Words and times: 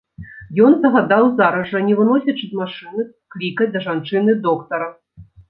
Ён 0.67 0.71
загадаў 0.85 1.25
зараз 1.41 1.69
жа, 1.73 1.81
не 1.89 1.97
выносячы 1.99 2.45
з 2.55 2.59
машыны, 2.61 3.01
клікаць 3.37 3.69
да 3.77 3.85
жанчыны 3.91 4.37
доктара. 4.49 4.91